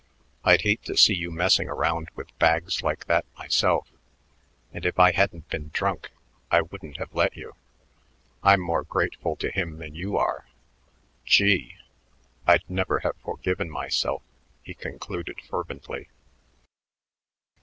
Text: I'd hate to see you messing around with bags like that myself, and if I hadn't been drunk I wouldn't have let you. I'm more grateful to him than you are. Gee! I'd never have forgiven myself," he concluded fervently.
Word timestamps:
I'd 0.43 0.61
hate 0.63 0.81
to 0.85 0.97
see 0.97 1.13
you 1.13 1.29
messing 1.29 1.69
around 1.69 2.09
with 2.15 2.35
bags 2.39 2.81
like 2.81 3.05
that 3.05 3.23
myself, 3.37 3.87
and 4.73 4.83
if 4.83 4.97
I 4.97 5.11
hadn't 5.11 5.47
been 5.51 5.69
drunk 5.75 6.09
I 6.49 6.61
wouldn't 6.63 6.97
have 6.97 7.13
let 7.13 7.37
you. 7.37 7.53
I'm 8.41 8.61
more 8.61 8.81
grateful 8.81 9.35
to 9.35 9.51
him 9.51 9.77
than 9.77 9.93
you 9.93 10.17
are. 10.17 10.47
Gee! 11.23 11.75
I'd 12.47 12.67
never 12.67 13.01
have 13.01 13.17
forgiven 13.17 13.69
myself," 13.69 14.23
he 14.63 14.73
concluded 14.73 15.39
fervently. 15.47 16.09